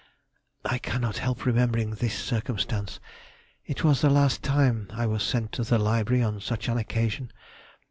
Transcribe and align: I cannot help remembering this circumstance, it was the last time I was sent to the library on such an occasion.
I 0.65 0.79
cannot 0.79 1.17
help 1.19 1.45
remembering 1.45 1.91
this 1.91 2.17
circumstance, 2.17 2.99
it 3.67 3.83
was 3.83 4.01
the 4.01 4.09
last 4.09 4.41
time 4.41 4.87
I 4.91 5.05
was 5.05 5.21
sent 5.21 5.51
to 5.51 5.63
the 5.63 5.77
library 5.77 6.23
on 6.23 6.41
such 6.41 6.67
an 6.67 6.77
occasion. 6.79 7.31